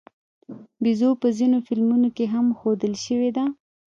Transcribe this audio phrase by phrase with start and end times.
[0.83, 3.45] بیزو په ځینو فلمونو کې هم ښودل شوې ده.